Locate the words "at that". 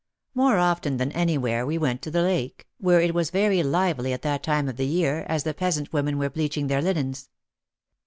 4.13-4.41